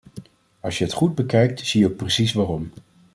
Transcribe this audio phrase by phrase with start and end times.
[0.59, 2.71] Als je het goed bekijkt, zie je ook precies waarom.